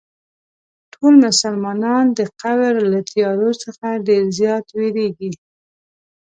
[0.93, 5.31] ټول مسلمانان د قبر له تیارو څخه ډېر زیات وېرېږي.